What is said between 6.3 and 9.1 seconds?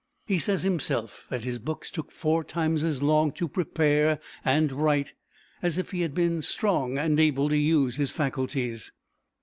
strong and able to use his faculties.